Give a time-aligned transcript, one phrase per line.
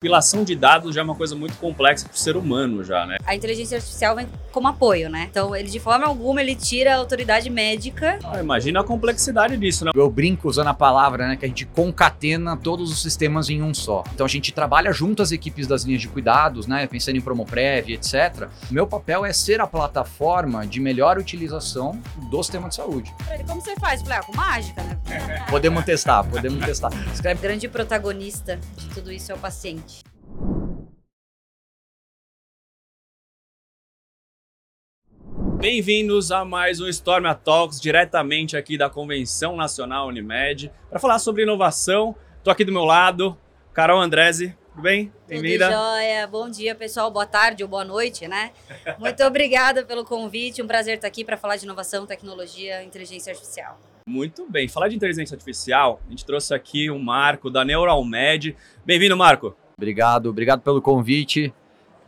[0.00, 3.16] Compilação de dados já é uma coisa muito complexa para o ser humano já, né?
[3.26, 5.26] A inteligência artificial vem como apoio, né?
[5.28, 8.16] Então, ele de forma alguma ele tira a autoridade médica.
[8.22, 9.90] Ah, imagina a complexidade disso, né?
[9.92, 13.74] Eu brinco usando a palavra, né, que a gente concatena todos os sistemas em um
[13.74, 14.04] só.
[14.14, 17.90] Então a gente trabalha junto as equipes das linhas de cuidados, né, pensando em Promoprev,
[17.90, 18.48] etc.
[18.70, 23.12] Meu papel é ser a plataforma de melhor utilização do sistema de saúde.
[23.48, 24.00] Como você faz?
[24.02, 24.96] Falei, ah, com mágica, né?
[25.50, 26.92] Podemos testar, podemos testar.
[27.12, 27.40] Escreve.
[27.40, 29.87] O grande protagonista de tudo isso é o paciente.
[35.58, 41.42] Bem-vindos a mais um Storm Talks, diretamente aqui da Convenção Nacional Unimed, para falar sobre
[41.42, 42.14] inovação.
[42.36, 43.36] Estou aqui do meu lado,
[43.72, 45.12] Carol Andrese, tudo bem?
[45.26, 45.66] Bem-vinda.
[45.66, 46.26] Tudo jóia.
[46.28, 47.10] Bom dia, pessoal.
[47.10, 48.52] Boa tarde ou boa noite, né?
[49.00, 50.62] Muito obrigada pelo convite.
[50.62, 53.76] Um prazer estar aqui para falar de inovação, tecnologia, inteligência artificial.
[54.06, 54.68] Muito bem.
[54.68, 58.56] Falar de inteligência artificial, a gente trouxe aqui o Marco da Neuralmed.
[58.86, 59.56] Bem-vindo, Marco.
[59.78, 61.54] Obrigado, obrigado pelo convite.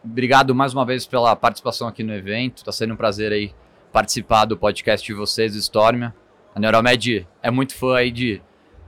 [0.04, 2.56] Obrigado mais uma vez pela participação aqui no evento.
[2.58, 3.54] Está sendo um prazer aí
[3.92, 6.12] participar do podcast de vocês, Stormia.
[6.52, 8.42] A Neuromed é muito fã aí de,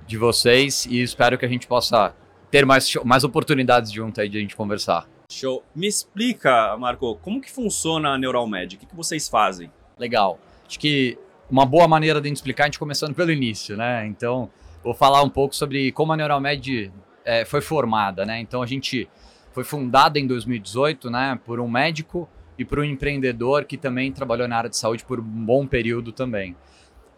[0.04, 2.12] de vocês e espero que a gente possa
[2.50, 5.08] ter mais, mais oportunidades junto aí de a gente conversar.
[5.30, 5.62] Show.
[5.76, 8.74] Me explica, Marco, como que funciona a Neuralmed?
[8.74, 9.70] O que, que vocês fazem?
[9.96, 10.40] Legal.
[10.66, 11.16] Acho que
[11.48, 14.04] uma boa maneira de explicar é a gente começando pelo início, né?
[14.08, 14.50] Então,
[14.82, 16.90] vou falar um pouco sobre como a Neuralmed
[17.24, 18.40] é, foi formada, né?
[18.40, 19.08] Então, a gente
[19.52, 24.48] foi fundada em 2018, né, por um médico e por um empreendedor que também trabalhou
[24.48, 26.56] na área de saúde por um bom período também.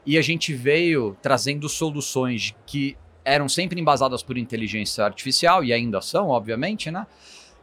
[0.04, 6.00] E a gente veio trazendo soluções que eram sempre embasadas por inteligência artificial e ainda
[6.00, 7.06] são, obviamente, né?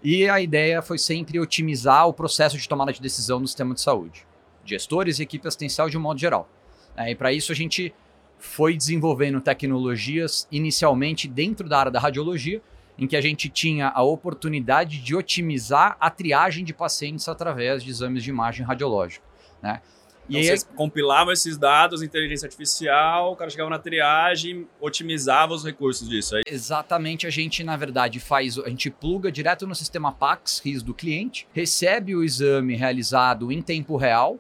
[0.03, 3.81] E a ideia foi sempre otimizar o processo de tomada de decisão no sistema de
[3.81, 4.25] saúde,
[4.65, 6.49] gestores e equipe assistencial de um modo geral.
[6.97, 7.93] É, e para isso a gente
[8.41, 12.59] foi desenvolvendo tecnologias inicialmente dentro da área da radiologia,
[12.97, 17.91] em que a gente tinha a oportunidade de otimizar a triagem de pacientes através de
[17.91, 19.23] exames de imagem radiológica.
[19.61, 19.79] Né?
[20.27, 25.53] E então, aí, vocês compilavam esses dados, inteligência artificial, o cara chegava na triagem, otimizava
[25.53, 26.35] os recursos disso.
[26.35, 26.41] Aí.
[26.47, 30.95] Exatamente, a gente na verdade faz, a gente pluga direto no sistema PAX, RIS do
[30.95, 34.39] cliente, recebe o exame realizado em tempo real,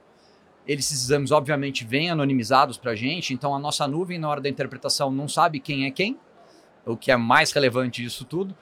[0.67, 4.49] esses exames obviamente vêm anonimizados para a gente, então a nossa nuvem na hora da
[4.49, 6.17] interpretação não sabe quem é quem,
[6.85, 8.55] o que é mais relevante disso tudo.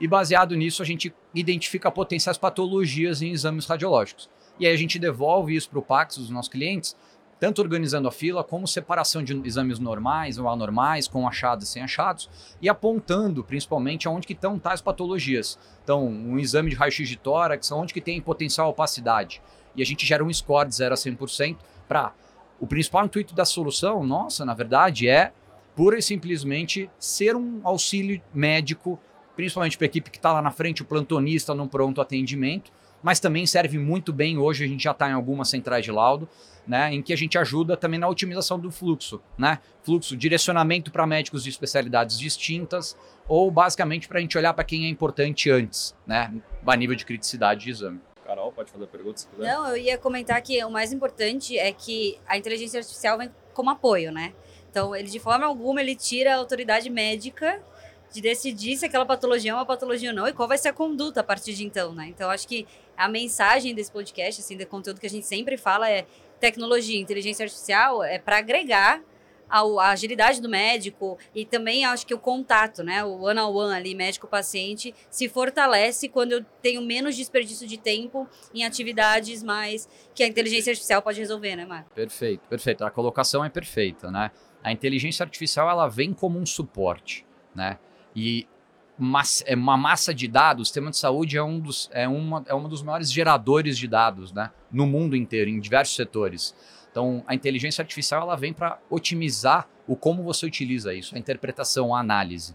[0.00, 4.30] E baseado nisso, a gente identifica potenciais patologias em exames radiológicos.
[4.58, 6.96] E aí a gente devolve isso para o Pax, os nossos clientes,
[7.38, 11.82] tanto organizando a fila, como separação de exames normais ou anormais, com achados e sem
[11.82, 12.28] achados,
[12.60, 15.58] e apontando principalmente aonde que estão tais patologias.
[15.84, 19.40] Então, um exame de raio-x de tórax, onde que tem potencial opacidade.
[19.78, 21.56] E a gente gera um score de 0 a 100%
[21.88, 22.12] para...
[22.60, 25.32] O principal intuito da solução, nossa, na verdade, é
[25.76, 28.98] pura e simplesmente ser um auxílio médico,
[29.36, 33.20] principalmente para a equipe que está lá na frente, o plantonista no pronto atendimento, mas
[33.20, 36.28] também serve muito bem, hoje a gente já está em algumas centrais de laudo,
[36.66, 39.60] né, em que a gente ajuda também na otimização do fluxo, né?
[39.84, 42.96] Fluxo, direcionamento para médicos de especialidades distintas,
[43.28, 46.34] ou basicamente para a gente olhar para quem é importante antes, né?
[46.66, 48.00] A nível de criticidade de exame.
[48.28, 49.50] Carol, pode fazer pergunta se quiser.
[49.50, 53.70] Não, eu ia comentar que o mais importante é que a inteligência artificial vem como
[53.70, 54.34] apoio, né?
[54.70, 57.58] Então, ele de forma alguma ele tira a autoridade médica
[58.12, 60.72] de decidir se aquela patologia é uma patologia ou não e qual vai ser a
[60.74, 62.06] conduta a partir de então, né?
[62.08, 65.88] Então, acho que a mensagem desse podcast, assim, do conteúdo que a gente sempre fala
[65.88, 66.04] é
[66.38, 69.00] tecnologia, inteligência artificial é para agregar
[69.48, 73.04] a, a, agilidade do médico e também acho que o contato, né?
[73.04, 78.28] O one on one ali, médico-paciente, se fortalece quando eu tenho menos desperdício de tempo
[78.54, 81.90] em atividades mais que a inteligência artificial pode resolver, né, Marco?
[81.94, 82.84] Perfeito, perfeito.
[82.84, 84.30] A colocação é perfeita, né?
[84.62, 87.78] A inteligência artificial ela vem como um suporte, né?
[88.14, 88.46] E
[89.46, 92.54] é uma massa de dados, o sistema de saúde é um dos, é uma, é
[92.54, 96.54] um dos maiores geradores de dados né, no mundo inteiro, em diversos setores.
[96.90, 101.94] Então, a inteligência artificial ela vem para otimizar o como você utiliza isso, a interpretação,
[101.94, 102.54] a análise.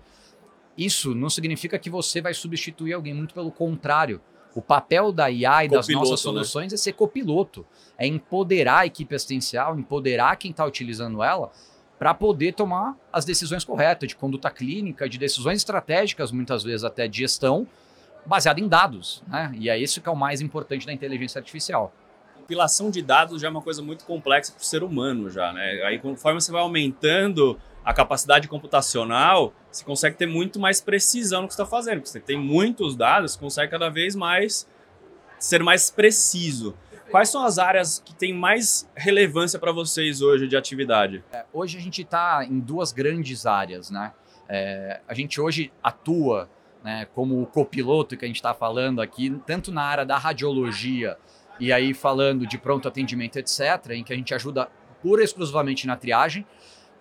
[0.77, 4.21] Isso não significa que você vai substituir alguém, muito pelo contrário.
[4.55, 6.17] O papel da IA e copiloto, das nossas né?
[6.17, 6.75] soluções né?
[6.75, 7.65] é ser copiloto,
[7.97, 11.51] é empoderar a equipe assistencial, empoderar quem está utilizando ela
[11.97, 17.07] para poder tomar as decisões corretas de conduta clínica, de decisões estratégicas, muitas vezes até
[17.07, 17.67] de gestão,
[18.25, 19.23] baseada em dados.
[19.27, 19.53] Né?
[19.57, 21.93] E é isso que é o mais importante da inteligência artificial.
[22.43, 25.81] Compilação de dados já é uma coisa muito complexa para o ser humano já, né?
[25.85, 31.47] Aí conforme você vai aumentando a capacidade computacional, você consegue ter muito mais precisão no
[31.47, 31.95] que está fazendo.
[31.95, 34.67] Porque você tem muitos dados, você consegue cada vez mais
[35.39, 36.75] ser mais preciso.
[37.09, 41.23] Quais são as áreas que têm mais relevância para vocês hoje de atividade?
[41.31, 44.11] É, hoje a gente está em duas grandes áreas, né?
[44.49, 46.49] É, a gente hoje atua
[46.83, 51.17] né, como o copiloto que a gente está falando aqui, tanto na área da radiologia
[51.59, 54.69] e aí falando de pronto atendimento, etc., em que a gente ajuda
[55.01, 56.45] pura e exclusivamente na triagem,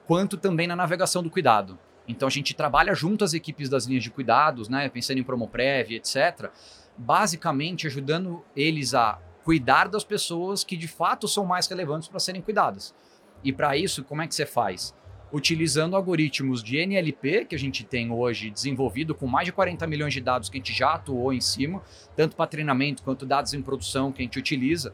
[0.06, 1.78] quanto também na navegação do cuidado.
[2.06, 5.92] Então a gente trabalha junto às equipes das linhas de cuidados, né, pensando em Promoprev,
[5.92, 6.50] etc.,
[6.96, 12.42] basicamente ajudando eles a cuidar das pessoas que de fato são mais relevantes para serem
[12.42, 12.94] cuidadas.
[13.42, 14.94] E para isso, como é que você faz?
[15.32, 20.12] Utilizando algoritmos de NLP que a gente tem hoje desenvolvido com mais de 40 milhões
[20.12, 21.82] de dados que a gente já atuou em cima,
[22.14, 24.92] tanto para treinamento quanto dados em produção que a gente utiliza,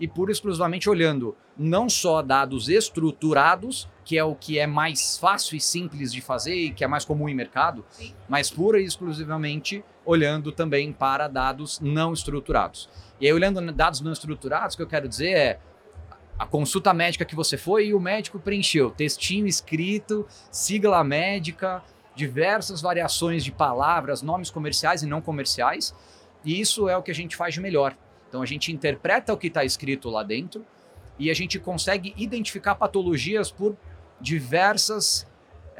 [0.00, 5.18] e pura e exclusivamente olhando não só dados estruturados, que é o que é mais
[5.18, 8.14] fácil e simples de fazer e que é mais comum em mercado, Sim.
[8.28, 12.88] mas pura e exclusivamente olhando também para dados não estruturados.
[13.20, 15.58] E aí, olhando dados não estruturados, o que eu quero dizer é
[16.38, 21.82] a consulta médica que você foi e o médico preencheu, textinho escrito, sigla médica,
[22.14, 25.94] diversas variações de palavras, nomes comerciais e não comerciais,
[26.44, 27.96] e isso é o que a gente faz de melhor.
[28.28, 30.64] Então a gente interpreta o que está escrito lá dentro
[31.18, 33.76] e a gente consegue identificar patologias por
[34.20, 35.26] diversas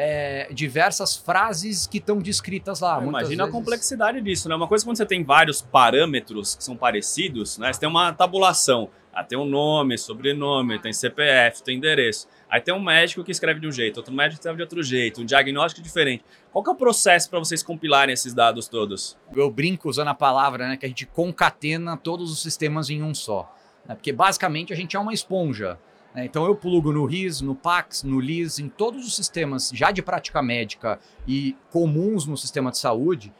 [0.01, 3.03] é, diversas frases que estão descritas lá.
[3.03, 3.41] Imagina vezes.
[3.41, 4.55] a complexidade disso, né?
[4.55, 7.73] Uma coisa quando você tem vários parâmetros que são parecidos, né?
[7.73, 8.89] Você tem uma tabulação.
[9.13, 12.29] Ah, tem um nome, sobrenome, tem CPF, tem endereço.
[12.49, 14.81] Aí tem um médico que escreve de um jeito, outro médico que escreve de outro
[14.85, 16.25] jeito, um diagnóstico diferente.
[16.53, 19.19] Qual que é o processo para vocês compilarem esses dados todos?
[19.35, 23.13] Eu brinco usando a palavra, né, que a gente concatena todos os sistemas em um
[23.13, 23.53] só.
[23.85, 25.77] Né, porque basicamente a gente é uma esponja.
[26.19, 29.93] Né, então eu plugo no RIS, no PAX, no LIS, em todos os sistemas já
[29.93, 30.99] de prática médica
[31.29, 33.33] e comuns no sistema de saúde,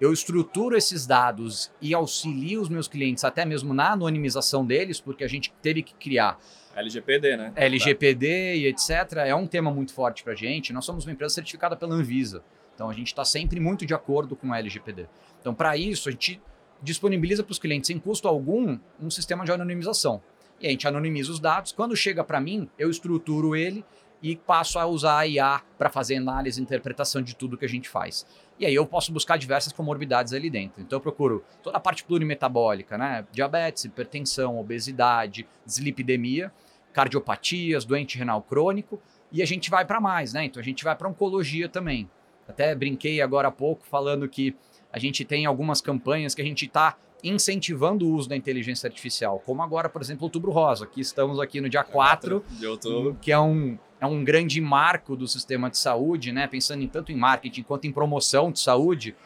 [0.00, 5.22] eu estruturo esses dados e auxilio os meus clientes até mesmo na anonimização deles, porque
[5.22, 6.40] a gente teve que criar
[6.74, 7.52] LGPD, né?
[7.54, 9.18] LGPD e etc.
[9.24, 10.72] É um tema muito forte para a gente.
[10.72, 12.42] Nós somos uma empresa certificada pela Anvisa.
[12.74, 15.06] Então a gente está sempre muito de acordo com a LGPD.
[15.40, 16.40] Então, para isso, a gente
[16.82, 20.20] disponibiliza para os clientes, sem custo algum, um sistema de anonimização.
[20.60, 21.72] E a gente anonimiza os dados.
[21.72, 23.84] Quando chega para mim, eu estruturo ele
[24.22, 27.68] e passo a usar a IA para fazer análise e interpretação de tudo que a
[27.68, 28.26] gente faz.
[28.58, 30.82] E aí eu posso buscar diversas comorbidades ali dentro.
[30.82, 33.24] Então eu procuro toda a parte plurimetabólica, né?
[33.30, 36.52] Diabetes, hipertensão, obesidade, dislipidemia,
[36.92, 39.00] cardiopatias, doente renal crônico,
[39.30, 40.46] e a gente vai para mais, né?
[40.46, 42.10] Então a gente vai para oncologia também.
[42.48, 44.56] Até brinquei agora há pouco falando que
[44.92, 49.42] a gente tem algumas campanhas que a gente está incentivando o uso da inteligência artificial,
[49.44, 53.16] como agora, por exemplo, o Outubro Rosa, que estamos aqui no dia 4 de outubro,
[53.20, 56.46] que é um, é um grande marco do sistema de saúde, né?
[56.46, 59.16] pensando em tanto em marketing quanto em promoção de saúde,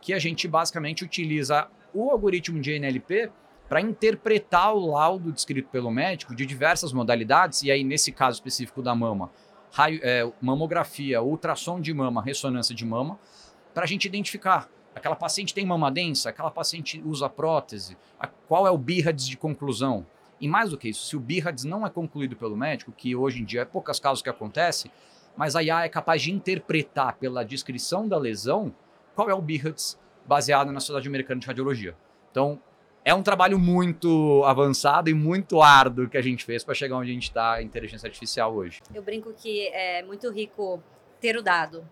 [0.00, 3.30] que a gente basicamente utiliza o algoritmo de NLP
[3.68, 8.82] para interpretar o laudo descrito pelo médico de diversas modalidades, e aí nesse caso específico
[8.82, 9.30] da mama,
[9.72, 13.18] raio, é, mamografia, ultrassom de mama, ressonância de mama,
[13.72, 18.66] para a gente identificar aquela paciente tem mama densa, aquela paciente usa prótese, a, qual
[18.66, 20.06] é o BIRADS de conclusão.
[20.40, 23.40] E mais do que isso, se o BIRADS não é concluído pelo médico, que hoje
[23.40, 24.90] em dia é poucos casos que acontece,
[25.36, 28.74] mas a IA é capaz de interpretar pela descrição da lesão
[29.14, 31.96] qual é o BIRADS baseado na Sociedade Americana de Radiologia.
[32.30, 32.60] Então,
[33.04, 37.10] é um trabalho muito avançado e muito árduo que a gente fez para chegar onde
[37.10, 38.80] a gente está em inteligência artificial hoje.
[38.94, 40.82] Eu brinco que é muito rico
[41.20, 41.86] ter o dado.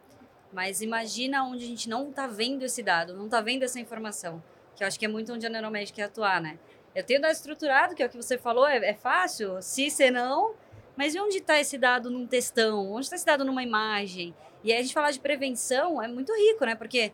[0.53, 4.43] Mas imagina onde a gente não está vendo esse dado, não está vendo essa informação.
[4.77, 6.59] Que eu acho que é muito onde a neuromédica quer atuar, né?
[6.95, 10.11] Eu tenho dado estruturado, que é o que você falou, é, é fácil, se ser
[10.11, 10.55] não,
[10.95, 12.93] mas e onde está esse dado num textão?
[12.93, 14.35] Onde está esse dado numa imagem?
[14.63, 16.75] E aí a gente falar de prevenção é muito rico, né?
[16.75, 17.13] Porque,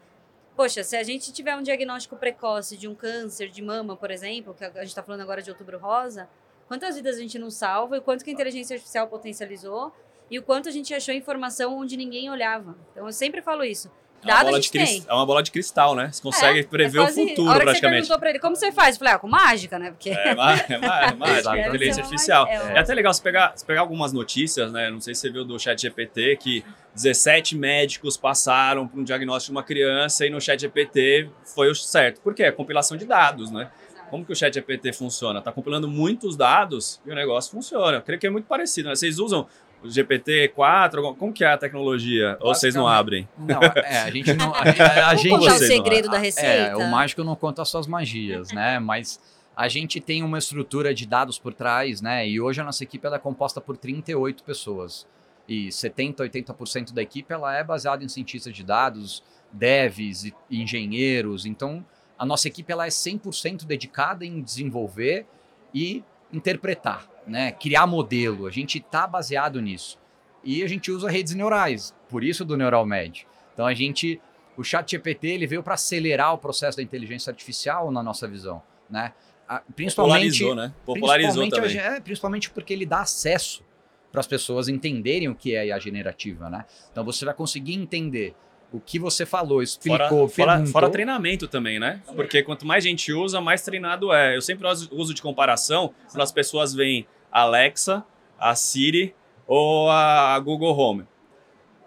[0.56, 4.52] poxa, se a gente tiver um diagnóstico precoce de um câncer de mama, por exemplo,
[4.52, 6.28] que a gente está falando agora de outubro rosa,
[6.66, 9.92] quantas vidas a gente não salva e quanto que a inteligência artificial potencializou
[10.30, 12.76] e o quanto a gente achou informação onde ninguém olhava.
[12.92, 13.90] Então eu sempre falo isso.
[14.24, 15.04] Dado é uma, tem.
[15.06, 16.10] é uma bola de cristal, né?
[16.10, 18.02] Você consegue é, prever é quase, o futuro, a hora praticamente.
[18.02, 19.90] Que você pra ele como você faz, eu falei, ah, com mágica, né?
[19.92, 20.10] Porque...
[20.10, 20.34] É, é, é
[21.14, 22.46] mágica, é, inteligência artificial.
[22.48, 24.90] É, é, até legal você pegar, você pegar algumas notícias, né?
[24.90, 29.52] Não sei se você viu do chat GPT, que 17 médicos passaram por um diagnóstico
[29.52, 32.20] de uma criança e no chat GPT foi o certo.
[32.20, 32.44] Por quê?
[32.44, 33.70] É compilação de dados, né?
[34.10, 35.38] Como que o chat GPT funciona?
[35.38, 37.98] Está compilando muitos dados e o negócio funciona.
[37.98, 38.88] Eu creio que é muito parecido.
[38.88, 38.96] Né?
[38.96, 39.46] Vocês usam
[39.84, 41.16] GPT-4?
[41.16, 42.36] Como que é a tecnologia?
[42.40, 43.28] Ou vocês não abrem?
[43.38, 44.54] Não, é, a gente não...
[44.54, 46.48] A, a, a gente, contar o segredo da receita?
[46.48, 48.78] É, o mágico não conta as suas magias, né?
[48.80, 49.20] Mas
[49.56, 52.28] a gente tem uma estrutura de dados por trás, né?
[52.28, 55.06] E hoje a nossa equipe ela é composta por 38 pessoas.
[55.48, 61.46] E 70, 80% da equipe ela é baseada em cientistas de dados, devs e engenheiros.
[61.46, 61.84] Então,
[62.18, 65.26] a nossa equipe ela é 100% dedicada em desenvolver
[65.74, 67.52] e interpretar, né?
[67.52, 68.46] criar modelo.
[68.46, 69.98] A gente está baseado nisso.
[70.42, 73.26] E a gente usa redes neurais, por isso do NeuralMed.
[73.52, 74.20] Então a gente
[74.56, 78.60] o chat GPT ele veio para acelerar o processo da inteligência artificial na nossa visão,
[78.90, 79.12] né?
[79.76, 80.74] Principalmente, Popularizou, né?
[80.84, 81.96] Popularizou principalmente, também.
[81.96, 83.62] É, principalmente porque ele dá acesso
[84.10, 86.64] para as pessoas entenderem o que é a generativa, né?
[86.90, 88.34] Então você vai conseguir entender
[88.72, 92.02] o que você falou, explicou, fora, fora, fora, treinamento também, né?
[92.14, 94.36] Porque quanto mais gente usa, mais treinado é.
[94.36, 98.04] Eu sempre uso de comparação quando as pessoas veem a Alexa,
[98.38, 99.14] a Siri
[99.46, 101.04] ou a Google Home.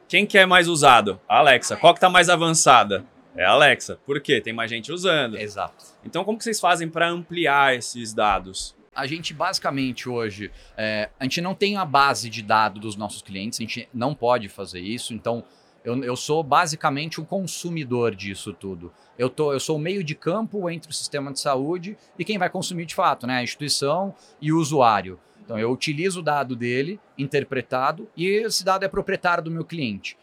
[0.08, 1.20] Quem que é mais usado?
[1.28, 1.78] A Alexa.
[1.78, 3.06] Qual que tá mais avançada?
[3.36, 3.98] É a Alexa.
[4.06, 4.42] Por quê?
[4.42, 5.38] Tem mais gente usando.
[5.38, 5.86] Exato.
[6.04, 8.76] Então, como que vocês fazem para ampliar esses dados?
[8.94, 13.22] A gente basicamente hoje, é, a gente não tem a base de dados dos nossos
[13.22, 15.46] clientes, a gente não pode fazer isso, então
[15.84, 18.92] eu, eu sou basicamente um consumidor disso tudo.
[19.18, 22.38] Eu, tô, eu sou o meio de campo entre o sistema de saúde e quem
[22.38, 23.38] vai consumir de fato, né?
[23.38, 25.18] A instituição e o usuário.
[25.44, 30.18] Então eu utilizo o dado dele, interpretado, e esse dado é proprietário do meu cliente.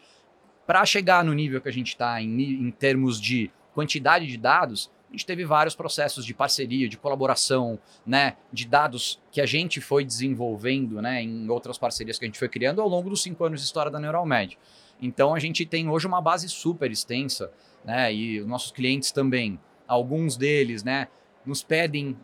[0.66, 4.90] Para chegar no nível que a gente está em, em termos de quantidade de dados,
[5.08, 9.80] a gente teve vários processos de parceria, de colaboração, né, de dados que a gente
[9.80, 13.44] foi desenvolvendo, né, em outras parcerias que a gente foi criando ao longo dos cinco
[13.44, 14.58] anos de história da Neuralmed.
[15.00, 17.50] Então a gente tem hoje uma base super extensa,
[17.84, 21.08] né, e os nossos clientes também, alguns deles, né,
[21.48, 22.14] nos pedem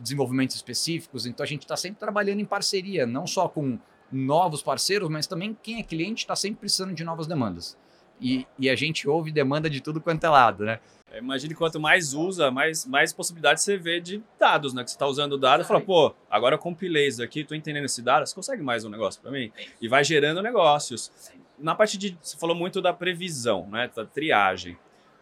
[0.00, 3.78] desenvolvimentos específicos, então a gente está sempre trabalhando em parceria, não só com
[4.12, 7.76] novos parceiros, mas também quem é cliente está sempre precisando de novas demandas.
[8.20, 10.80] E, e, a gente ouve demanda de tudo quanto é lado, né?
[11.16, 14.82] Imagine quanto mais usa, mais, mais possibilidades você vê de dados, né?
[14.84, 17.56] Que você está usando o dado e fala, pô, agora eu compilei isso aqui, estou
[17.56, 19.52] entendendo esse dado, você consegue mais um negócio para mim?
[19.80, 21.12] E vai gerando negócios.
[21.58, 22.16] Na parte de.
[22.20, 23.90] Você falou muito da previsão, né?
[23.94, 24.78] Da triagem.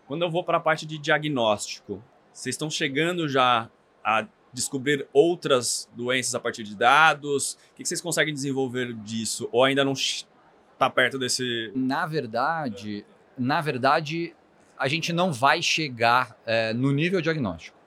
[0.07, 2.03] Quando eu vou para a parte de diagnóstico,
[2.35, 3.71] vocês estão chegando já
[4.05, 7.55] a descobrir outras doenças a partir de dados?
[7.55, 9.49] O que vocês conseguem desenvolver disso?
[9.53, 11.71] Ou ainda não está perto desse.
[11.77, 13.07] Na verdade,
[13.39, 14.35] na verdade,
[14.77, 17.79] a gente não vai chegar é, no nível diagnóstico.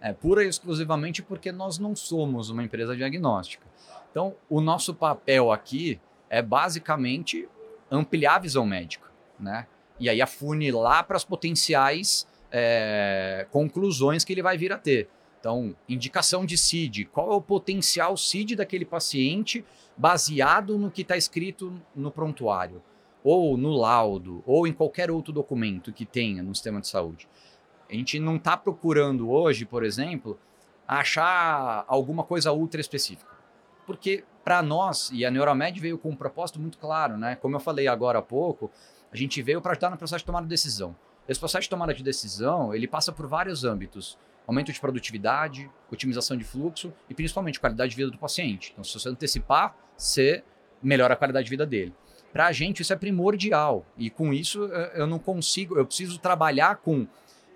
[0.00, 3.64] É pura e exclusivamente porque nós não somos uma empresa diagnóstica.
[4.10, 7.48] Então, o nosso papel aqui é basicamente
[7.88, 9.68] ampliar a visão médica, né?
[10.00, 15.08] E aí afunilar para as potenciais é, conclusões que ele vai vir a ter.
[15.40, 19.64] Então, indicação de CID, qual é o potencial CID daquele paciente
[19.96, 22.80] baseado no que está escrito no prontuário?
[23.24, 27.28] ou no laudo, ou em qualquer outro documento que tenha no sistema de saúde.
[27.88, 30.38] A gente não está procurando hoje, por exemplo,
[30.88, 33.30] achar alguma coisa ultra específica.
[33.86, 37.36] Porque para nós, e a Neuromed veio com um propósito muito claro, né?
[37.36, 38.70] Como eu falei agora há pouco,
[39.12, 40.96] a gente veio para ajudar no processo de tomada de decisão.
[41.28, 44.18] Esse processo de tomada de decisão, ele passa por vários âmbitos.
[44.46, 48.70] Aumento de produtividade, otimização de fluxo e principalmente qualidade de vida do paciente.
[48.72, 50.42] Então, se você antecipar, você
[50.82, 51.94] melhora a qualidade de vida dele.
[52.32, 54.64] Para a gente isso é primordial e com isso
[54.94, 57.06] eu não consigo, eu preciso trabalhar com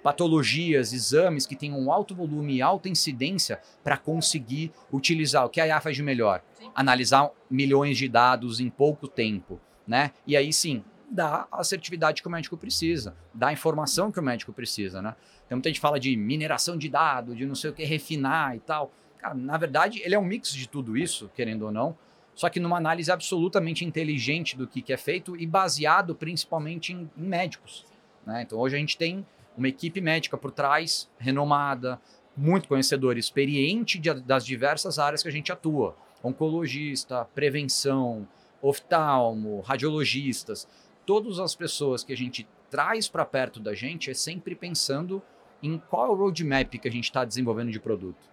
[0.02, 5.66] patologias, exames que tenham alto volume e alta incidência para conseguir utilizar o que a
[5.66, 6.70] IA faz de melhor, sim.
[6.75, 10.12] analisar milhões de dados em pouco tempo, né?
[10.25, 14.22] E aí sim, dá a assertividade que o médico precisa, dá a informação que o
[14.22, 15.14] médico precisa, né?
[15.48, 18.60] Tem muita gente fala de mineração de dados, de não sei o que, refinar e
[18.60, 18.90] tal.
[19.18, 21.96] Cara, na verdade, ele é um mix de tudo isso, querendo ou não,
[22.34, 27.10] só que numa análise absolutamente inteligente do que, que é feito e baseado principalmente em,
[27.16, 27.86] em médicos.
[28.26, 28.42] Né?
[28.42, 29.25] Então hoje a gente tem
[29.56, 31.98] uma equipe médica por trás, renomada,
[32.36, 35.96] muito conhecedora, experiente de, das diversas áreas que a gente atua.
[36.22, 38.28] Oncologista, prevenção,
[38.60, 40.68] oftalmo, radiologistas.
[41.06, 45.22] Todas as pessoas que a gente traz para perto da gente é sempre pensando
[45.62, 48.28] em qual é o roadmap que a gente está desenvolvendo de produto.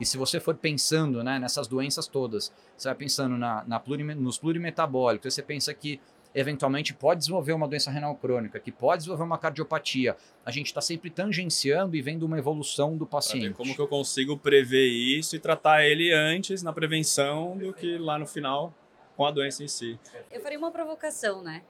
[0.00, 4.14] E se você for pensando né, nessas doenças todas, você vai pensando na, na plurime,
[4.14, 6.00] nos plurimetabólicos, você pensa que
[6.34, 10.16] eventualmente pode desenvolver uma doença renal crônica, que pode desenvolver uma cardiopatia.
[10.44, 13.54] A gente está sempre tangenciando e vendo uma evolução do paciente.
[13.54, 18.18] Como que eu consigo prever isso e tratar ele antes na prevenção do que lá
[18.18, 18.72] no final
[19.16, 19.98] com a doença em si?
[20.30, 21.62] Eu farei uma provocação, né?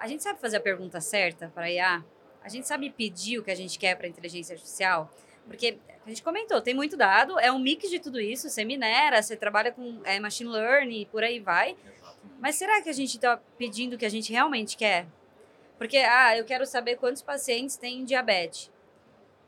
[0.00, 2.02] A gente sabe fazer a pergunta certa para a IA?
[2.42, 5.12] A gente sabe pedir o que a gente quer para a inteligência artificial?
[5.46, 5.76] Porque
[6.06, 8.48] a gente comentou, tem muito dado, é um mix de tudo isso.
[8.48, 11.76] Você minera, você trabalha com é, machine learning e por aí vai.
[12.38, 15.06] Mas será que a gente está pedindo o que a gente realmente quer?
[15.76, 18.72] Porque, ah, eu quero saber quantos pacientes têm diabetes.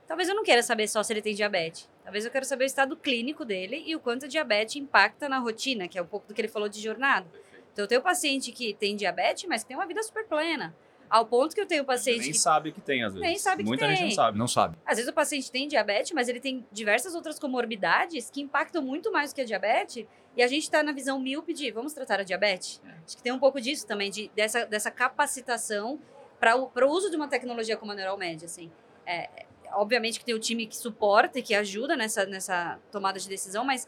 [0.07, 1.89] Talvez eu não queira saber só se ele tem diabetes.
[2.05, 5.39] Talvez eu quero saber o estado clínico dele e o quanto a diabetes impacta na
[5.39, 7.27] rotina, que é um pouco do que ele falou de jornada.
[7.73, 10.75] Então, eu tenho paciente que tem diabetes, mas que tem uma vida super plena.
[11.09, 12.21] Ao ponto que eu tenho paciente.
[12.21, 12.39] Nem que...
[12.39, 13.29] sabe que tem, às vezes.
[13.29, 13.97] Nem sabe que Muita tem.
[13.97, 14.39] gente não sabe.
[14.39, 14.79] Não sabe.
[14.87, 19.13] Às vezes o paciente tem diabetes, mas ele tem diversas outras comorbidades que impactam muito
[19.13, 20.07] mais do que a diabetes.
[20.35, 22.81] E a gente está na visão míope de vamos tratar a diabetes?
[22.83, 22.93] É.
[23.05, 26.01] Acho que tem um pouco disso também, de, dessa, dessa capacitação
[26.41, 28.73] para o uso de uma tecnologia como a Neuralmed, assim.
[29.05, 29.29] É,
[29.75, 33.65] obviamente que tem o time que suporta e que ajuda nessa, nessa tomada de decisão,
[33.65, 33.87] mas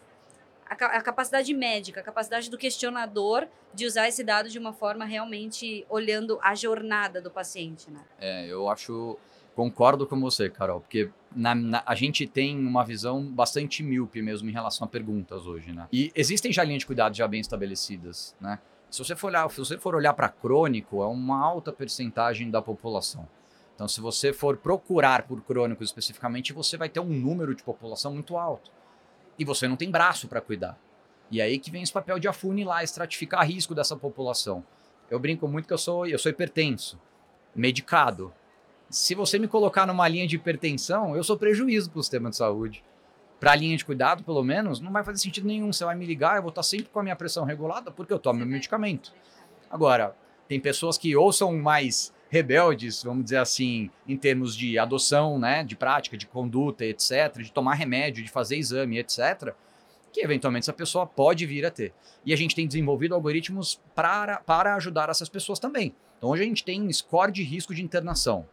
[0.68, 5.04] a, a, capacidade médica, a capacidade do questionador de usar esse dado de uma forma
[5.04, 8.00] realmente olhando a jornada do paciente, né?
[8.18, 9.18] É, eu acho,
[9.54, 14.48] concordo com você, Carol, porque na, na, a gente tem uma visão bastante míope mesmo
[14.48, 15.86] em relação a perguntas hoje, né?
[15.92, 18.58] E existem já linhas de cuidado já bem estabelecidas, né?
[18.90, 22.62] Se você for olhar, se você for olhar para crônico, é uma alta percentagem da
[22.62, 23.28] população.
[23.74, 28.14] Então, se você for procurar por crônicos especificamente, você vai ter um número de população
[28.14, 28.70] muito alto.
[29.38, 30.78] E você não tem braço para cuidar.
[31.30, 34.64] E aí que vem esse papel de afunilar, estratificar risco dessa população.
[35.10, 37.00] Eu brinco muito que eu sou, eu sou hipertenso,
[37.54, 38.32] medicado.
[38.88, 42.36] Se você me colocar numa linha de hipertensão, eu sou prejuízo para o sistema de
[42.36, 42.84] saúde.
[43.40, 45.72] Para a linha de cuidado, pelo menos, não vai fazer sentido nenhum.
[45.72, 48.18] Você vai me ligar, eu vou estar sempre com a minha pressão regulada porque eu
[48.18, 49.12] tomo meu medicamento.
[49.68, 55.38] Agora, tem pessoas que ou são mais rebeldes, vamos dizer assim, em termos de adoção,
[55.38, 59.54] né, de prática, de conduta, etc., de tomar remédio, de fazer exame, etc.,
[60.12, 61.92] que eventualmente essa pessoa pode vir a ter.
[62.24, 65.94] E a gente tem desenvolvido algoritmos para, para ajudar essas pessoas também.
[66.18, 68.46] Então hoje a gente tem score de risco de internação,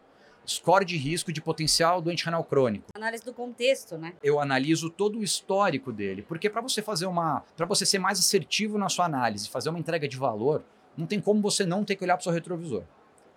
[0.46, 2.88] score de risco de potencial doente renal crônico.
[2.96, 4.13] Análise do contexto, né?
[4.24, 8.20] Eu analiso todo o histórico dele, porque para você fazer uma, para você ser mais
[8.20, 10.63] assertivo na sua análise, fazer uma entrega de valor,
[10.98, 12.84] não tem como você não ter que olhar para o seu retrovisor.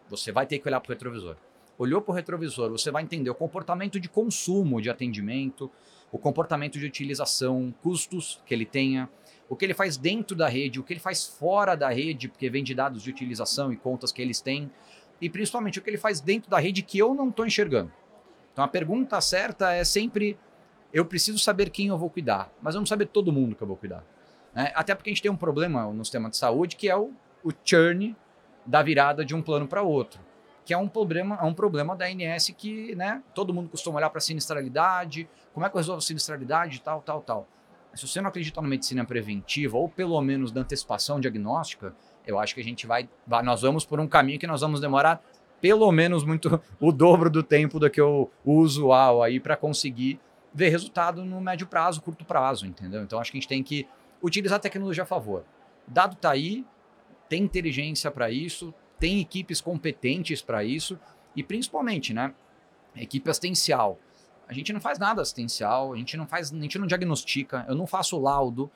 [0.09, 1.37] Você vai ter que olhar para o retrovisor.
[1.77, 5.71] Olhou para o retrovisor, você vai entender o comportamento de consumo de atendimento,
[6.13, 9.09] o comportamento de utilização, custos que ele tenha,
[9.49, 12.49] o que ele faz dentro da rede, o que ele faz fora da rede, porque
[12.49, 14.71] vem de dados de utilização e contas que eles têm,
[15.21, 17.91] e principalmente o que ele faz dentro da rede que eu não estou enxergando.
[18.53, 20.39] Então a pergunta certa é sempre:
[20.93, 23.67] eu preciso saber quem eu vou cuidar, mas eu não saber todo mundo que eu
[23.67, 24.05] vou cuidar.
[24.55, 24.71] Né?
[24.77, 27.51] Até porque a gente tem um problema no sistema de saúde que é o, o
[27.65, 28.15] churn
[28.67, 30.21] da virada de um plano para outro,
[30.65, 34.11] que é um problema, é um problema da ANS que, né, todo mundo costuma olhar
[34.11, 37.47] para sinistralidade, como é que eu resolvo a sinistralidade, tal, tal, tal.
[37.95, 41.95] Se você não acredita na medicina preventiva ou pelo menos na antecipação diagnóstica,
[42.27, 43.09] eu acho que a gente vai,
[43.45, 45.23] nós vamos por um caminho que nós vamos demorar
[45.61, 50.21] pelo menos muito o dobro do tempo do que o, usual aí para conseguir
[50.53, 53.03] ver resultado no médio prazo, curto prazo, entendeu?
[53.03, 53.87] Então acho que a gente tem que
[54.23, 55.45] utilizar a tecnologia a favor.
[55.87, 56.65] Dado está aí,
[57.29, 60.99] tem inteligência para isso, tem equipes competentes para isso
[61.35, 62.35] e principalmente, né,
[62.97, 63.99] equipe assistencial.
[64.47, 67.75] A gente não faz nada assistencial, a gente não faz, a gente não diagnostica, eu
[67.75, 68.71] não faço laudo.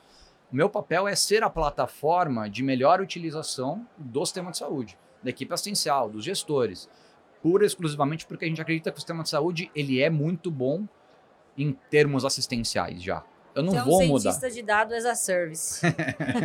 [0.50, 5.30] O meu papel é ser a plataforma de melhor utilização do sistema de saúde, da
[5.30, 6.88] equipe assistencial, dos gestores,
[7.42, 10.50] pura e exclusivamente porque a gente acredita que o sistema de saúde ele é muito
[10.50, 10.86] bom
[11.56, 13.22] em termos assistenciais já.
[13.58, 14.20] Eu não Você vou é um mudar.
[14.32, 15.80] cientista de dados as a service.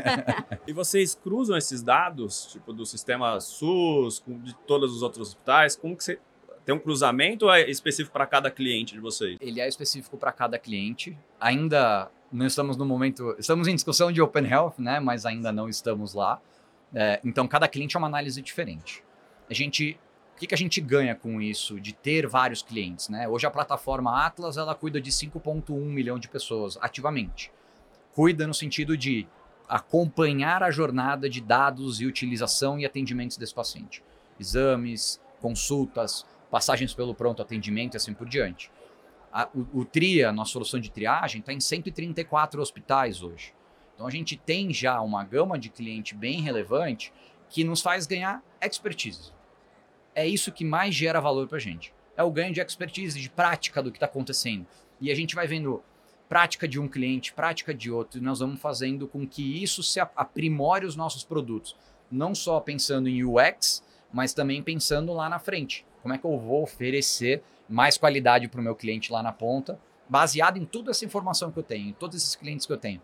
[0.65, 5.75] E vocês cruzam esses dados, tipo, do sistema SUS, com- de todos os outros hospitais?
[5.75, 6.19] Como que você.
[6.65, 9.37] Tem um cruzamento ou é específico para cada cliente de vocês?
[9.41, 11.15] Ele é específico para cada cliente.
[11.39, 13.35] Ainda não estamos no momento.
[13.37, 14.99] Estamos em discussão de Open Health, né?
[14.99, 16.39] Mas ainda não estamos lá.
[16.95, 19.03] É, então, cada cliente é uma análise diferente.
[19.49, 19.99] A gente.
[20.35, 23.07] O que, que a gente ganha com isso de ter vários clientes?
[23.07, 23.27] Né?
[23.27, 27.51] Hoje a plataforma Atlas ela cuida de 5,1 milhão de pessoas ativamente.
[28.13, 29.27] Cuida no sentido de
[29.69, 34.03] acompanhar a jornada de dados e utilização e atendimentos desse paciente.
[34.39, 38.71] Exames, consultas, passagens pelo pronto atendimento e assim por diante.
[39.31, 43.53] A- o, o TRIA, nossa solução de triagem, está em 134 hospitais hoje.
[43.95, 47.13] Então a gente tem já uma gama de cliente bem relevante
[47.49, 49.31] que nos faz ganhar expertise.
[50.15, 51.93] É isso que mais gera valor para a gente.
[52.15, 54.65] É o ganho de expertise, de prática do que está acontecendo.
[55.01, 55.83] E a gente vai vendo
[56.29, 59.99] prática de um cliente, prática de outro, e nós vamos fazendo com que isso se
[59.99, 61.75] ap- aprimore os nossos produtos.
[62.11, 65.85] Não só pensando em UX, mas também pensando lá na frente.
[66.01, 69.79] Como é que eu vou oferecer mais qualidade para o meu cliente lá na ponta,
[70.07, 73.01] baseado em toda essa informação que eu tenho, em todos esses clientes que eu tenho.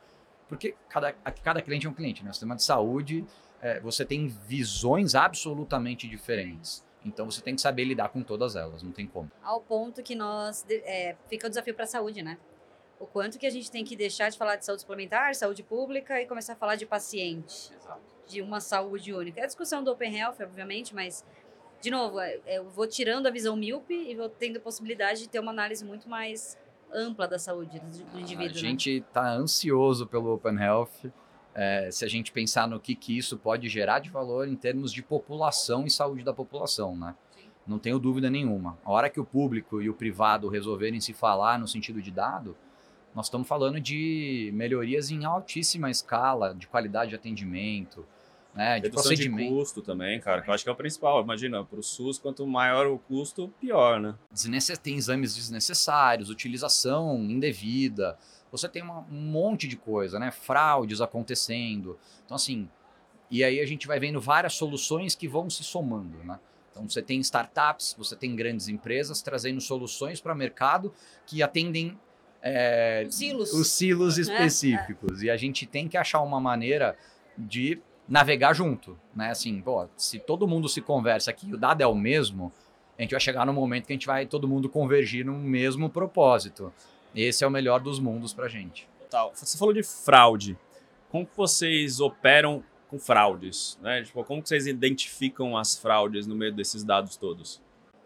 [0.47, 2.29] Porque cada, cada cliente é um cliente, né?
[2.29, 3.25] O sistema de saúde,
[3.61, 6.83] é, você tem visões absolutamente diferentes.
[7.05, 9.31] Então você tem que saber lidar com todas elas, não tem como.
[9.41, 10.65] Ao ponto que nós.
[10.69, 12.37] é, fica o desafio para a saúde, né?
[12.99, 16.21] O quanto que a gente tem que deixar de falar de saúde suplementar, saúde pública
[16.21, 17.71] e começar a falar de paciente,
[18.27, 19.39] de uma saúde única.
[19.39, 21.25] É a discussão do Open Health, obviamente, mas,
[21.79, 25.21] de novo, é- é, eu vou tirando a visão míope e vou tendo a possibilidade
[25.21, 26.57] de ter uma análise muito mais
[26.93, 28.51] ampla da saúde do, do indivíduo.
[28.51, 28.69] A né?
[28.69, 31.09] gente está ansioso pelo Open Health.
[31.53, 34.91] É, se a gente pensar no que, que isso pode gerar de valor em termos
[34.91, 37.15] de população e saúde da população, né?
[37.67, 38.77] Não tenho dúvida nenhuma.
[38.83, 42.57] A hora que o público e o privado resolverem se falar no sentido de dado,
[43.13, 48.05] nós estamos falando de melhorias em altíssima escala, de qualidade de atendimento,
[48.53, 49.53] né, de Redução de procedimento.
[49.53, 51.21] custo também, cara, que eu acho que é o principal.
[51.21, 54.15] Imagina, para o SUS, quanto maior o custo, pior, né?
[54.81, 58.17] Tem exames desnecessários, utilização indevida,
[58.51, 60.31] você tem uma- um monte de coisa, né?
[60.31, 61.97] Fraudes acontecendo.
[62.25, 62.69] Então, assim,
[63.29, 66.39] e aí a gente vai vendo várias soluções que vão se somando, né?
[66.71, 70.93] Então, você tem startups, você tem grandes empresas trazendo soluções para o mercado
[71.25, 71.97] que atendem
[72.41, 73.53] é, Os silos.
[73.53, 75.21] os silos específicos.
[75.21, 76.97] E a gente tem que achar uma maneira
[77.37, 79.29] de navegar junto, né?
[79.31, 82.51] Assim, pô, se todo mundo se conversa aqui, o dado é o mesmo,
[82.97, 85.89] a gente vai chegar no momento que a gente vai todo mundo convergir num mesmo
[85.89, 86.73] propósito.
[87.15, 88.87] Esse é o melhor dos mundos pra gente.
[89.33, 90.57] Você falou de fraude.
[91.09, 93.77] Como que vocês operam com fraudes?
[93.81, 94.03] Né?
[94.03, 97.61] Tipo, como que vocês identificam as fraudes no meio desses dados todos?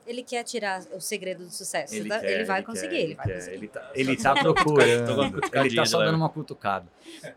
[0.06, 1.96] Ele quer tirar o segredo do sucesso.
[1.96, 3.36] Ele, quer, ele vai quer, conseguir, ele vai quer.
[3.36, 3.56] conseguir.
[3.56, 5.40] Ele tá, ele tá procurando.
[5.54, 6.86] ele tá de só dando uma cutucada.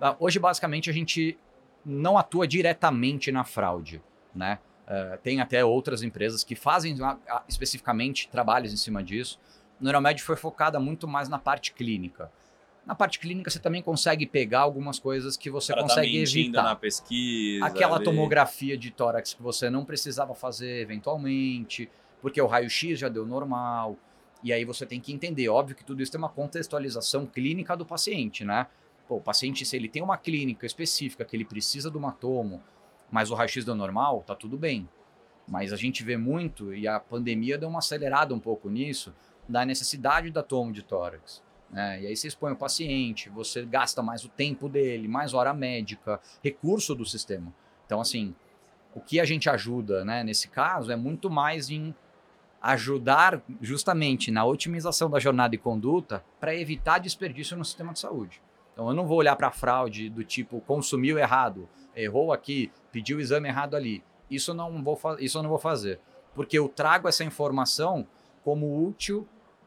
[0.01, 1.39] Ah, Hoje, basicamente, a gente
[1.85, 4.03] não atua diretamente na fraude,
[4.35, 4.59] né?
[4.89, 9.39] Eh, tem até outras empresas que fazem ah, especificamente trabalhos em cima disso.
[9.81, 12.31] Neuromed foi focada muito mais na parte clínica.
[12.87, 16.63] Na parte clínica, você também consegue pegar algumas coisas que você consegue tá mentindo evitar.
[16.63, 17.67] na pesquisa.
[17.67, 18.05] Aquela ali.
[18.05, 21.91] tomografia de tórax que você não precisava fazer eventualmente,
[22.23, 23.97] porque o raio-x já deu normal.
[24.43, 27.85] E aí você tem que entender, óbvio que tudo isso tem uma contextualização clínica do
[27.85, 28.69] paciente, né?
[29.09, 32.63] Pô, o paciente, se ele tem uma clínica específica que ele precisa do tomo,
[33.11, 34.89] mas o raio-x deu normal, tá tudo bem.
[35.49, 39.13] Mas a gente vê muito, e a pandemia deu uma acelerada um pouco nisso,
[39.49, 41.43] da necessidade da tomo de tórax.
[41.71, 42.03] né?
[42.03, 46.21] E aí você expõe o paciente, você gasta mais o tempo dele, mais hora médica,
[46.43, 47.53] recurso do sistema.
[47.85, 48.35] Então, assim,
[48.95, 51.95] o que a gente ajuda né, nesse caso é muito mais em
[52.61, 58.43] ajudar justamente na otimização da jornada e conduta para evitar desperdício no sistema de saúde.
[58.73, 63.21] Então, eu não vou olhar para fraude do tipo consumiu errado, errou aqui, pediu o
[63.21, 64.03] exame errado ali.
[64.31, 66.01] Isso não vou, isso eu não vou fazer,
[66.35, 68.07] porque eu trago essa informação
[68.43, 69.27] como útil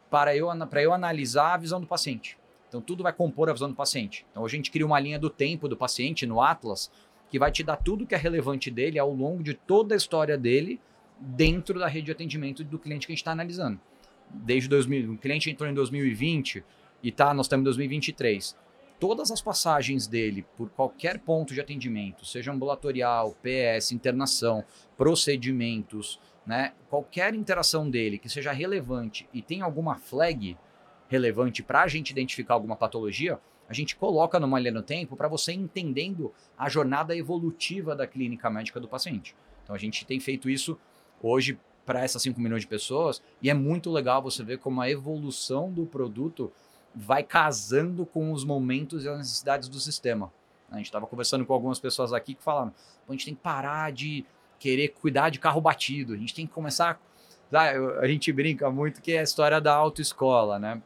[0.09, 2.37] para eu, para eu analisar a visão do paciente.
[2.67, 4.25] Então, tudo vai compor a visão do paciente.
[4.31, 6.91] Então, a gente cria uma linha do tempo do paciente no Atlas
[7.29, 10.37] que vai te dar tudo que é relevante dele ao longo de toda a história
[10.37, 10.79] dele
[11.19, 13.79] dentro da rede de atendimento do cliente que a gente está analisando.
[14.29, 16.63] Desde 2000, o cliente entrou em 2020
[17.03, 18.55] e tá, nós estamos em 2023.
[18.99, 24.63] Todas as passagens dele por qualquer ponto de atendimento, seja ambulatorial, PS, internação,
[24.97, 26.73] procedimentos, né?
[26.89, 30.57] Qualquer interação dele que seja relevante e tem alguma flag
[31.07, 35.27] relevante para a gente identificar alguma patologia, a gente coloca numa linha no tempo para
[35.27, 39.35] você entendendo a jornada evolutiva da clínica médica do paciente.
[39.63, 40.75] Então a gente tem feito isso
[41.21, 44.89] hoje para essas 5 milhões de pessoas e é muito legal você ver como a
[44.89, 46.51] evolução do produto
[46.95, 50.33] vai casando com os momentos e as necessidades do sistema.
[50.71, 52.71] A gente estava conversando com algumas pessoas aqui que falaram:
[53.05, 54.25] "Pô, a gente tem que parar de
[54.59, 56.99] querer cuidar de carro batido, a gente tem que começar.
[57.73, 60.81] Eu- A gente brinca muito que é a história da autoescola, né?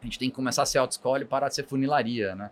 [0.00, 2.50] A gente tem que começar a ser autoescola e parar de ser funilaria, né?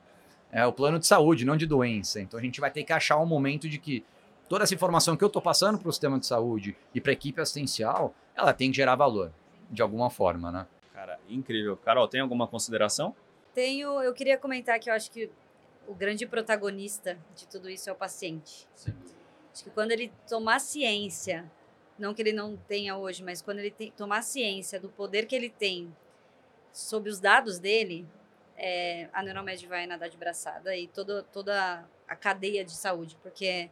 [0.52, 2.20] É o plano de saúde, não de doença.
[2.20, 4.04] Então a gente vai ter que achar um momento de que
[4.48, 7.14] toda essa informação que eu estou passando para o sistema de saúde e para a
[7.14, 9.32] equipe assistencial, ela tem que gerar valor,
[9.70, 10.66] de alguma forma, né?
[10.94, 11.76] Cara, incrível.
[11.76, 13.14] Carol, tem alguma consideração?
[13.54, 15.30] Tenho, eu queria comentar que eu acho que
[15.86, 18.66] o grande protagonista de tudo isso é o paciente.
[19.52, 21.50] Acho que quando ele tomar ciência,
[21.98, 25.34] não que ele não tenha hoje, mas quando ele tem- tomar ciência do poder que
[25.34, 25.94] ele tem
[26.72, 28.06] sobre os dados dele,
[28.56, 33.70] é, a Neuromed vai nadar de braçada e toda, toda a cadeia de saúde, porque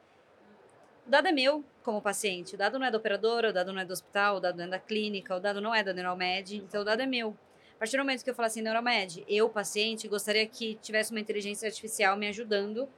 [1.06, 3.80] o dado é meu como paciente, o dado não é da operadora, o dado não
[3.80, 6.56] é do hospital, o dado não é da clínica, o dado não é da Neuromed,
[6.56, 7.36] então o dado é meu.
[7.76, 11.20] A partir do momento que eu falar assim, Neuromed, eu, paciente, gostaria que tivesse uma
[11.20, 12.88] inteligência artificial me ajudando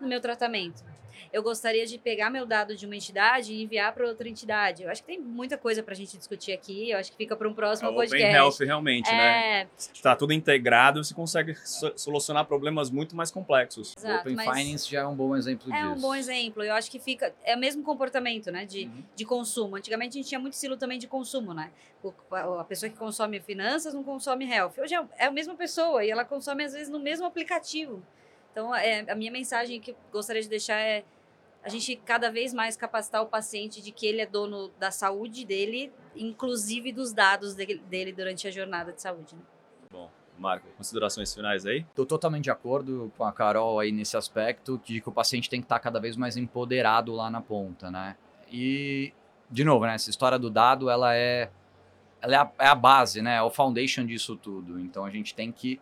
[0.00, 0.84] no meu tratamento.
[1.32, 4.82] Eu gostaria de pegar meu dado de uma entidade e enviar para outra entidade.
[4.82, 6.90] Eu acho que tem muita coisa para a gente discutir aqui.
[6.90, 8.34] Eu acho que fica para um próximo É o Open podcast.
[8.36, 9.62] Health, realmente, né?
[9.62, 13.92] é, Está tudo integrado, você consegue so- solucionar problemas muito mais complexos.
[13.94, 15.92] O exato, Open mas Finance já é um bom exemplo é disso.
[15.92, 16.62] um bom exemplo.
[16.62, 19.02] Eu acho que fica é o mesmo comportamento, né, de, Uhum.
[19.14, 19.76] de consumo.
[19.76, 21.70] Antigamente a gente tinha muito estilo também de consumo, né?
[22.02, 22.12] O-
[22.58, 24.72] a pessoa que consome finanças não consome health.
[24.78, 28.02] Hoje é, é a mesma pessoa e ela consome às vezes no mesmo aplicativo.
[28.56, 31.04] Então, é, a minha mensagem que eu gostaria de deixar é
[31.62, 35.44] a gente cada vez mais capacitar o paciente de que ele é dono da saúde
[35.44, 39.34] dele, inclusive dos dados dele, dele durante a jornada de saúde.
[39.34, 39.42] né?
[39.92, 41.80] Bom, Marco, considerações finais aí?
[41.80, 45.60] Estou totalmente de acordo com a Carol aí nesse aspecto de que o paciente tem
[45.60, 48.16] que estar cada vez mais empoderado lá na ponta, né?
[48.50, 49.12] E,
[49.50, 51.50] de novo, né, essa história do dado, ela é,
[52.22, 53.36] ela é, a, é a base, né?
[53.36, 54.80] É o foundation disso tudo.
[54.80, 55.78] Então, a gente tem que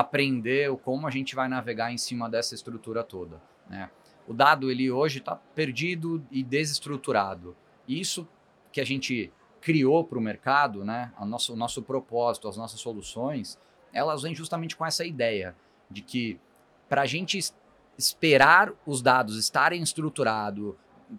[0.00, 3.90] aprender como a gente vai navegar em cima dessa estrutura toda, né?
[4.28, 7.56] O dado ele hoje está perdido e desestruturado.
[7.86, 8.26] Isso
[8.72, 11.12] que a gente criou para o mercado, né?
[11.18, 13.58] O nosso, o nosso propósito, as nossas soluções,
[13.92, 15.56] elas vêm justamente com essa ideia
[15.90, 16.40] de que
[16.88, 17.38] para a gente
[17.96, 20.74] esperar os dados estarem estruturados,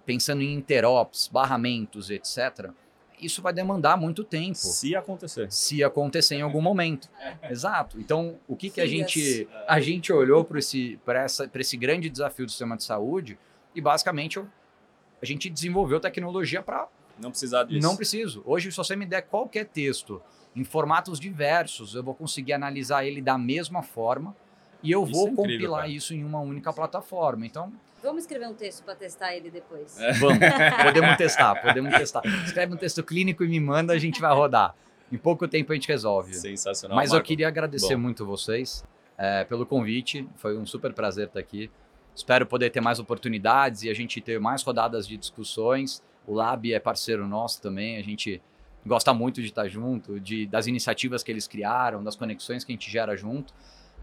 [0.05, 2.71] pensando em interops, barramentos, etc.,
[3.19, 4.55] isso vai demandar muito tempo.
[4.55, 5.51] Se acontecer.
[5.51, 7.09] Se acontecer em algum momento.
[7.49, 7.99] Exato.
[7.99, 12.45] Então, o que, que a gente a gente olhou para esse, essa, esse grande desafio
[12.45, 13.37] do sistema de saúde
[13.73, 16.87] e basicamente a gente desenvolveu tecnologia para.
[17.19, 17.81] Não precisar disso.
[17.81, 18.43] Não preciso.
[18.45, 20.21] Hoje, se você me der qualquer texto
[20.55, 24.35] em formatos diversos, eu vou conseguir analisar ele da mesma forma
[24.83, 25.91] e eu Isso vou é incrível, compilar cara.
[25.91, 27.45] isso em uma única plataforma.
[27.45, 29.99] Então, Vamos escrever um texto para testar ele depois.
[29.99, 30.13] É.
[30.13, 30.39] vamos,
[30.83, 32.21] podemos testar, podemos testar.
[32.45, 34.75] Escreve um texto clínico e me manda, a gente vai rodar.
[35.11, 36.33] Em pouco tempo a gente resolve.
[36.33, 36.95] Sensacional.
[36.95, 37.27] Mas eu Marco.
[37.27, 38.01] queria agradecer Bom.
[38.01, 38.83] muito vocês
[39.17, 40.27] é, pelo convite.
[40.35, 41.71] Foi um super prazer estar aqui.
[42.15, 46.01] Espero poder ter mais oportunidades e a gente ter mais rodadas de discussões.
[46.25, 47.97] O Lab é parceiro nosso também.
[47.97, 48.41] A gente
[48.85, 52.75] gosta muito de estar junto, de, das iniciativas que eles criaram, das conexões que a
[52.75, 53.53] gente gera junto.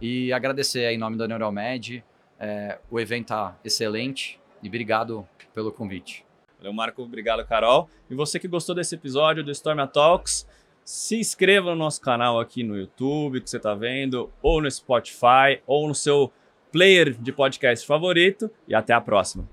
[0.01, 2.05] E agradecer em nome da Neuromed.
[2.47, 6.27] É, o evento está excelente e obrigado pelo convite.
[6.59, 7.03] Valeu, Marco.
[7.03, 7.89] Obrigado, Carol.
[8.11, 10.47] E você que gostou desse episódio do Storm Talks,
[10.85, 15.63] se inscreva no nosso canal aqui no YouTube, que você está vendo, ou no Spotify,
[15.67, 16.31] ou no seu
[16.71, 18.51] player de podcast favorito.
[18.69, 19.49] E até a próxima.